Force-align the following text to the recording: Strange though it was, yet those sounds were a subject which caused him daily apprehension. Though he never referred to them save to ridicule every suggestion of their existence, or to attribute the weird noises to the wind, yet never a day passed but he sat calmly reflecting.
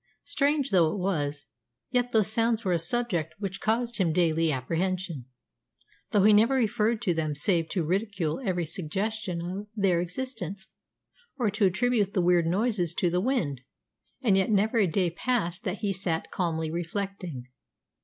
Strange 0.23 0.71
though 0.71 0.91
it 0.91 0.97
was, 0.97 1.45
yet 1.91 2.11
those 2.11 2.31
sounds 2.33 2.65
were 2.65 2.71
a 2.71 2.79
subject 2.79 3.35
which 3.37 3.61
caused 3.61 3.99
him 3.99 4.11
daily 4.11 4.51
apprehension. 4.51 5.25
Though 6.09 6.23
he 6.23 6.33
never 6.33 6.55
referred 6.55 7.03
to 7.03 7.13
them 7.13 7.35
save 7.35 7.69
to 7.69 7.85
ridicule 7.85 8.41
every 8.43 8.65
suggestion 8.65 9.43
of 9.43 9.67
their 9.75 10.01
existence, 10.01 10.69
or 11.37 11.51
to 11.51 11.67
attribute 11.67 12.15
the 12.15 12.21
weird 12.23 12.47
noises 12.47 12.95
to 12.95 13.11
the 13.11 13.21
wind, 13.21 13.61
yet 14.23 14.49
never 14.49 14.79
a 14.79 14.87
day 14.87 15.11
passed 15.11 15.65
but 15.65 15.75
he 15.77 15.93
sat 15.93 16.31
calmly 16.31 16.71
reflecting. 16.71 17.45